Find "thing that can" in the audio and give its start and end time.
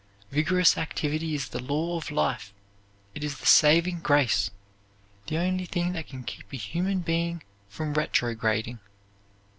5.67-6.23